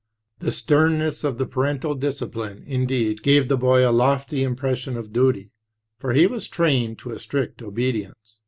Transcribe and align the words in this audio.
The 0.39 0.51
sternness 0.51 1.23
of 1.23 1.37
the 1.37 1.45
parental 1.45 1.93
discipline, 1.93 2.63
indeed, 2.65 3.21
gave 3.21 3.47
the 3.49 3.55
boy 3.55 3.87
a 3.87 3.91
lofty 3.93 4.41
impression 4.43 4.97
of 4.97 5.13
duty, 5.13 5.51
for 5.99 6.13
he 6.13 6.25
was 6.25 6.47
trained 6.47 6.97
to 6.99 7.11
a 7.11 7.19
strict 7.19 7.61
obedience. 7.61 8.39